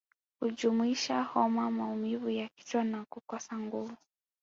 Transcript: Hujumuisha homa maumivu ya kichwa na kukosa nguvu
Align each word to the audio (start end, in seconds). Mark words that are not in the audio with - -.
Hujumuisha 0.39 1.21
homa 1.23 1.71
maumivu 1.71 2.29
ya 2.29 2.49
kichwa 2.55 2.83
na 2.83 3.05
kukosa 3.09 3.57
nguvu 3.59 3.97